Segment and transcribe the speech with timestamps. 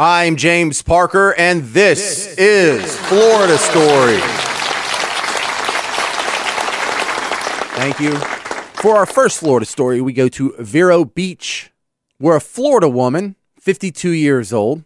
[0.00, 4.20] I'm James Parker, and this, is Florida Story.
[7.74, 8.14] Thank you.
[8.80, 11.72] For our first Florida story, we go to Vero Beach,
[12.18, 14.84] where a Florida woman, 52 years old,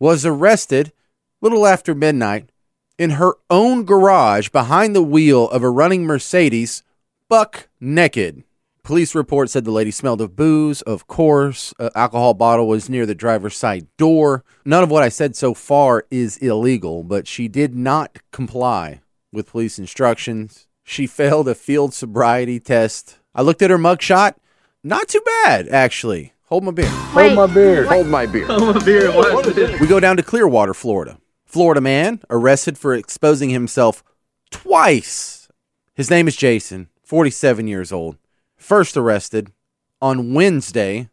[0.00, 0.94] was arrested
[1.42, 2.48] little after midnight
[2.96, 6.82] in her own garage behind the wheel of a running Mercedes,
[7.28, 8.44] buck naked.
[8.84, 10.82] Police report said the lady smelled of booze.
[10.82, 14.44] Of course, an alcohol bottle was near the driver's side door.
[14.66, 19.00] None of what I said so far is illegal, but she did not comply
[19.32, 20.66] with police instructions.
[20.82, 23.18] She failed a field sobriety test.
[23.34, 24.34] I looked at her mugshot.
[24.82, 26.34] Not too bad, actually.
[26.48, 26.92] Hold my beer.
[27.16, 27.86] Wait, Hold my beer.
[27.86, 28.46] Hold my beer.
[28.46, 29.10] Hold my beer.
[29.10, 29.80] What?
[29.80, 31.16] We go down to Clearwater, Florida.
[31.46, 34.04] Florida man arrested for exposing himself
[34.50, 35.48] twice.
[35.94, 38.18] His name is Jason, 47 years old.
[38.56, 39.52] First arrested
[40.00, 41.08] on Wednesday,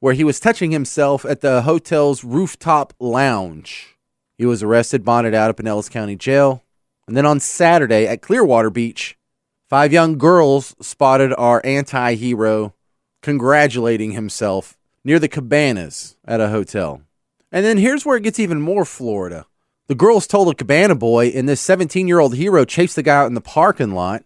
[0.00, 3.96] where he was touching himself at the hotel's rooftop lounge.
[4.38, 6.62] He was arrested, bonded out at Pinellas County Jail.
[7.06, 9.16] And then on Saturday at Clearwater Beach,
[9.68, 12.74] five young girls spotted our anti hero
[13.22, 17.02] congratulating himself near the cabanas at a hotel.
[17.50, 19.46] And then here's where it gets even more Florida.
[19.86, 23.16] The girls told a cabana boy, and this 17 year old hero chased the guy
[23.16, 24.24] out in the parking lot.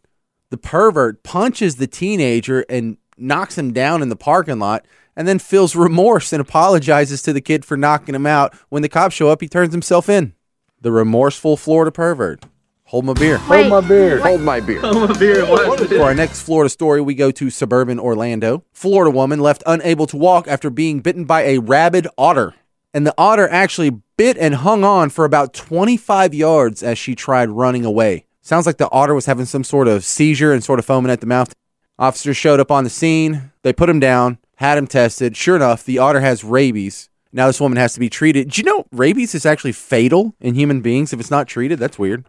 [0.51, 4.84] The pervert punches the teenager and knocks him down in the parking lot,
[5.17, 8.55] and then feels remorse and apologizes to the kid for knocking him out.
[8.69, 10.34] When the cops show up, he turns himself in.
[10.81, 12.45] The remorseful Florida pervert.
[12.84, 13.39] Hold my beer.
[13.39, 14.21] Hold my beer.
[14.21, 14.81] Hold my beer.
[14.81, 15.47] Hold my beer.
[15.47, 15.89] What?
[15.89, 18.65] For our next Florida story, we go to suburban Orlando.
[18.73, 22.55] Florida woman left unable to walk after being bitten by a rabid otter.
[22.93, 27.51] And the otter actually bit and hung on for about 25 yards as she tried
[27.51, 28.25] running away.
[28.51, 31.20] Sounds like the otter was having some sort of seizure and sort of foaming at
[31.20, 31.55] the mouth.
[32.01, 33.53] Officers showed up on the scene.
[33.62, 35.37] They put him down, had him tested.
[35.37, 37.09] Sure enough, the otter has rabies.
[37.33, 38.48] Now this woman has to be treated.
[38.48, 41.78] Did you know rabies is actually fatal in human beings if it's not treated?
[41.78, 42.25] That's weird.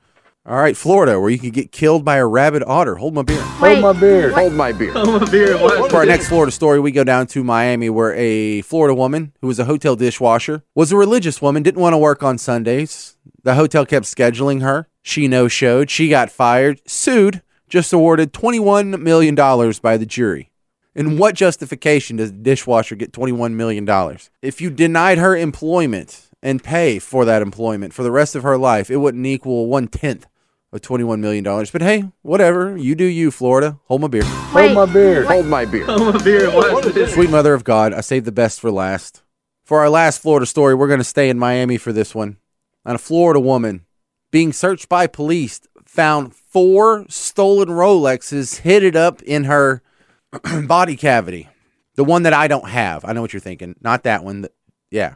[0.45, 2.97] All right, Florida, where you could get killed by a rabid otter.
[2.97, 3.41] Hold my beer.
[3.41, 4.31] Hold my beer.
[4.31, 4.91] Hold my beer.
[4.91, 5.57] Hold my beer.
[5.57, 5.89] What?
[5.89, 9.47] For our next Florida story, we go down to Miami, where a Florida woman who
[9.47, 13.17] was a hotel dishwasher was a religious woman, didn't want to work on Sundays.
[13.43, 14.87] The hotel kept scheduling her.
[15.01, 15.89] She no showed.
[15.89, 20.51] She got fired, sued, just awarded $21 million by the jury.
[20.93, 23.87] In what justification does a dishwasher get $21 million?
[24.41, 28.57] If you denied her employment and pay for that employment for the rest of her
[28.57, 30.27] life, it wouldn't equal one tenth
[30.73, 31.43] of $21 million.
[31.43, 32.77] But hey, whatever.
[32.77, 33.79] You do you, Florida.
[33.85, 34.23] Hold my beer.
[34.23, 35.25] Hold my beer.
[35.25, 35.85] Hold my beer.
[35.85, 36.51] Hold my beer.
[36.51, 37.09] What?
[37.09, 39.23] Sweet mother of God, I saved the best for last.
[39.63, 42.37] For our last Florida story, we're going to stay in Miami for this one.
[42.85, 43.85] And a Florida woman
[44.31, 49.81] being searched by police found four stolen Rolexes hidden up in her
[50.67, 51.49] body cavity.
[51.95, 53.03] The one that I don't have.
[53.05, 53.75] I know what you're thinking.
[53.81, 54.47] Not that one.
[54.89, 55.15] Yeah,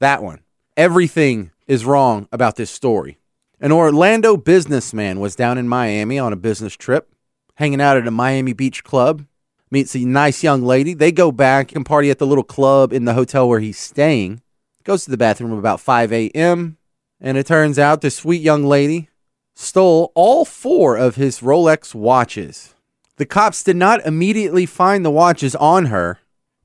[0.00, 0.40] that one.
[0.76, 3.18] Everything is wrong about this story.
[3.60, 7.10] An Orlando businessman was down in Miami on a business trip,
[7.54, 9.24] hanging out at a Miami Beach club
[9.70, 10.94] meets a nice young lady.
[10.94, 14.42] They go back and party at the little club in the hotel where he's staying.
[14.84, 16.76] Goes to the bathroom about 5 a.m.
[17.20, 19.08] And it turns out this sweet young lady
[19.54, 22.74] stole all four of his Rolex watches.
[23.16, 26.18] The cops did not immediately find the watches on her,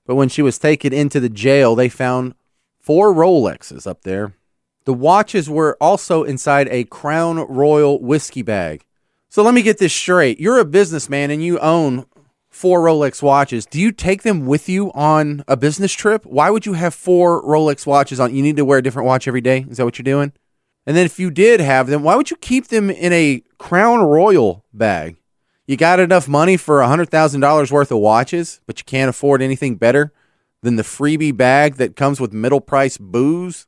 [0.05, 2.35] but when she was taken into the jail, they found
[2.79, 4.33] four Rolexes up there.
[4.83, 8.83] The watches were also inside a Crown Royal whiskey bag.
[9.29, 10.41] So let me get this straight.
[10.41, 12.05] You're a businessman and you own
[12.49, 13.65] four Rolex watches.
[13.65, 16.25] Do you take them with you on a business trip?
[16.25, 18.35] Why would you have four Rolex watches on?
[18.35, 19.65] You need to wear a different watch every day?
[19.69, 20.33] Is that what you're doing?
[20.85, 24.01] And then if you did have them, why would you keep them in a Crown
[24.01, 25.17] Royal bag?
[25.67, 29.75] You got enough money for a $100,000 worth of watches, but you can't afford anything
[29.75, 30.11] better
[30.61, 33.67] than the freebie bag that comes with middle price booze?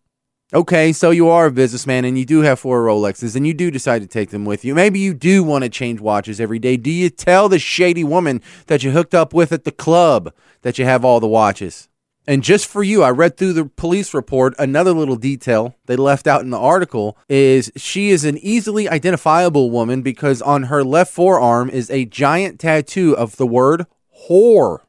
[0.54, 3.72] Okay, so you are a businessman and you do have four Rolexes and you do
[3.72, 4.76] decide to take them with you.
[4.76, 6.78] Maybe you do want to change watches every day.
[6.78, 10.32] Do you tell the shady woman that you hooked up with at the club
[10.62, 11.90] that you have all the watches?
[12.26, 14.56] And just for you, I read through the police report.
[14.58, 19.70] Another little detail they left out in the article is she is an easily identifiable
[19.70, 23.86] woman because on her left forearm is a giant tattoo of the word
[24.30, 24.80] whore.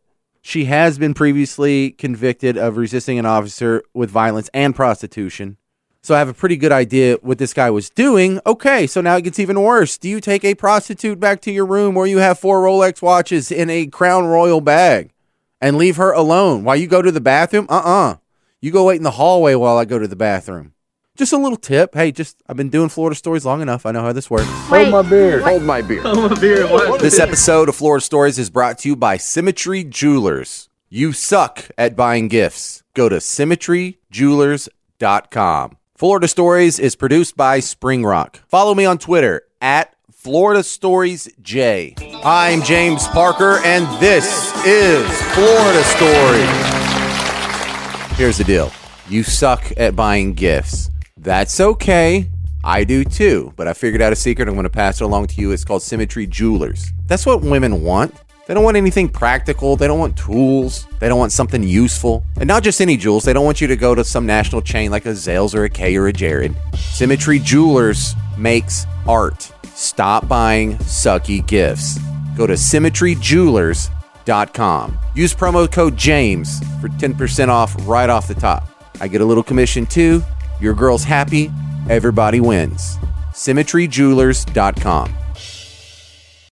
[0.42, 5.56] She has been previously convicted of resisting an officer with violence and prostitution.
[6.02, 8.38] So I have a pretty good idea what this guy was doing.
[8.46, 9.96] Okay, so now it gets even worse.
[9.96, 13.50] Do you take a prostitute back to your room where you have four Rolex watches
[13.50, 15.13] in a Crown Royal bag
[15.64, 17.66] and leave her alone while you go to the bathroom?
[17.70, 18.16] Uh uh
[18.60, 20.74] You go wait in the hallway while I go to the bathroom.
[21.16, 21.94] Just a little tip.
[21.94, 23.86] Hey, just I've been doing Florida stories long enough.
[23.86, 24.46] I know how this works.
[24.48, 25.40] Hold my beer.
[25.40, 26.02] Hold my beer.
[26.02, 26.66] Hold my beer.
[26.66, 27.00] What?
[27.00, 30.68] This episode of Florida Stories is brought to you by Symmetry Jewelers.
[30.90, 32.82] You suck at buying gifts.
[32.94, 34.68] Go to symmetryjewelers.com.
[35.00, 35.76] SymmetryJewelers.com.
[35.96, 38.40] Florida Stories is produced by Spring Rock.
[38.48, 39.93] Follow me on Twitter at
[40.24, 41.94] Florida Stories J.
[42.24, 46.48] I'm James Parker, and this is Florida Stories.
[48.16, 48.72] Here's the deal
[49.06, 50.90] you suck at buying gifts.
[51.18, 52.30] That's okay.
[52.64, 54.48] I do too, but I figured out a secret.
[54.48, 55.52] I'm going to pass it along to you.
[55.52, 56.90] It's called Symmetry Jewelers.
[57.06, 58.14] That's what women want.
[58.46, 59.76] They don't want anything practical.
[59.76, 60.86] They don't want tools.
[61.00, 62.24] They don't want something useful.
[62.38, 63.24] And not just any jewels.
[63.24, 65.68] They don't want you to go to some national chain like a Zales or a
[65.68, 66.56] Kay or a Jared.
[66.74, 69.52] Symmetry Jewelers makes art.
[69.74, 71.98] Stop buying sucky gifts.
[72.36, 74.98] Go to symmetryjewelers.com.
[75.14, 78.68] Use promo code JAMES for 10% off right off the top.
[79.00, 80.22] I get a little commission too.
[80.60, 81.50] Your girl's happy.
[81.88, 82.96] Everybody wins.
[83.32, 85.14] Symmetryjewelers.com.